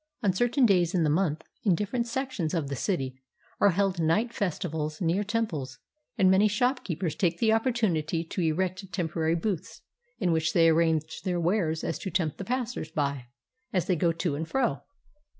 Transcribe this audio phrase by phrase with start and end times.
[0.23, 3.21] On certain days in the month, in different sections of the city,
[3.59, 5.77] are held night festivals near temples,
[6.17, 9.83] and many shopkeepers take the opportunity to erect temporary booths,
[10.17, 13.27] in which they so arrange their wares as to tempt the passers by
[13.71, 14.81] as they go to and fro.